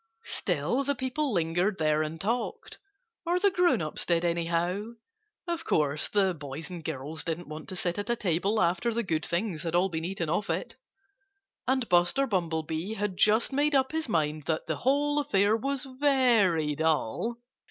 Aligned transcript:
Still 0.25 0.83
the 0.83 0.95
people 0.95 1.31
lingered 1.31 1.77
there 1.77 2.01
and 2.01 2.19
talked 2.19 2.79
or 3.23 3.39
the 3.39 3.51
grown 3.51 3.83
ups 3.83 4.03
did, 4.03 4.25
anyhow 4.25 4.93
(of 5.47 5.63
course 5.63 6.07
the 6.07 6.33
boys 6.33 6.71
and 6.71 6.83
girls 6.83 7.23
didn't 7.23 7.47
want 7.47 7.69
to 7.69 7.75
sit 7.75 7.99
at 7.99 8.09
a 8.09 8.15
table 8.15 8.59
after 8.63 8.91
the 8.95 9.03
good 9.03 9.23
things 9.23 9.61
had 9.61 9.75
all 9.75 9.89
been 9.89 10.03
eaten 10.03 10.27
off 10.27 10.49
it). 10.49 10.75
And 11.67 11.87
Buster 11.87 12.25
Bumblebee 12.25 12.95
had 12.95 13.15
just 13.15 13.53
made 13.53 13.75
up 13.75 13.91
his 13.91 14.09
mind 14.09 14.45
that 14.47 14.65
the 14.65 14.77
whole 14.77 15.19
affair 15.19 15.55
was 15.55 15.85
very 15.85 16.73
dull! 16.73 17.37